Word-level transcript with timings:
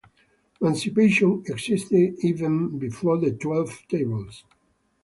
Mancipatio 0.59 1.43
existed 1.47 2.15
even 2.21 2.79
before 2.79 3.19
the 3.19 3.33
Twelve 3.33 3.83
Tables. 3.87 4.43